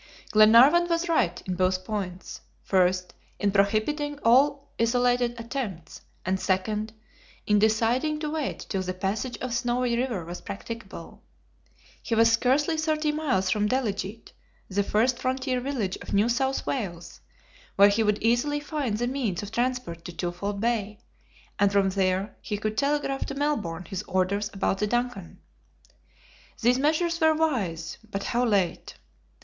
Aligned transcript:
Glenarvan 0.31 0.87
was 0.89 1.07
right 1.07 1.39
in 1.45 1.53
both 1.53 1.85
points; 1.85 2.41
first 2.63 3.13
in 3.39 3.51
prohibiting 3.51 4.17
all 4.25 4.71
isolated 4.79 5.39
attempts, 5.39 6.01
and 6.25 6.39
second, 6.39 6.91
in 7.45 7.59
deciding 7.59 8.19
to 8.19 8.31
wait 8.31 8.65
till 8.67 8.81
the 8.81 8.95
passage 8.95 9.37
of 9.37 9.51
the 9.51 9.55
Snowy 9.57 9.95
River 9.95 10.25
was 10.25 10.41
practicable. 10.41 11.21
He 12.01 12.15
was 12.15 12.31
scarcely 12.31 12.77
thirty 12.77 13.11
miles 13.11 13.51
from 13.51 13.67
Delegete, 13.67 14.33
the 14.67 14.81
first 14.81 15.19
frontier 15.19 15.59
village 15.61 15.97
of 15.97 16.15
New 16.15 16.29
South 16.29 16.65
Wales, 16.65 17.21
where 17.75 17.89
he 17.89 18.01
would 18.01 18.17
easily 18.23 18.59
find 18.59 18.97
the 18.97 19.05
means 19.05 19.43
of 19.43 19.51
transport 19.51 20.03
to 20.05 20.11
Twofold 20.13 20.59
Bay, 20.59 20.97
and 21.59 21.71
from 21.71 21.91
there 21.91 22.35
he 22.41 22.57
could 22.57 22.75
telegraph 22.75 23.27
to 23.27 23.35
Melbourne 23.35 23.85
his 23.85 24.01
orders 24.07 24.49
about 24.51 24.79
the 24.79 24.87
DUNCAN. 24.87 25.37
These 26.59 26.79
measures 26.79 27.21
were 27.21 27.35
wise, 27.35 27.99
but 28.09 28.23
how 28.23 28.43
late! 28.43 28.95